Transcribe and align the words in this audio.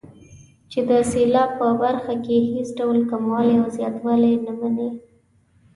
چې 0.71 0.79
د 0.89 0.91
سېلاب 1.11 1.49
په 1.59 1.67
برخه 1.81 2.13
کې 2.25 2.35
هېڅ 2.53 2.67
ډول 2.79 2.97
کموالی 3.11 3.55
او 3.61 3.67
زیاتوالی 3.77 4.33
نه 4.45 4.51
مني. 4.59 4.89